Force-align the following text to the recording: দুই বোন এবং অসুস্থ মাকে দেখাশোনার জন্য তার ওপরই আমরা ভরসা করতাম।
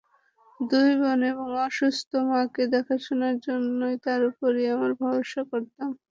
দুই 0.59 0.91
বোন 0.99 1.19
এবং 1.31 1.47
অসুস্থ 1.65 2.11
মাকে 2.29 2.63
দেখাশোনার 2.73 3.35
জন্য 3.47 3.79
তার 4.05 4.21
ওপরই 4.29 4.65
আমরা 4.73 4.93
ভরসা 5.01 5.41
করতাম। 5.51 5.91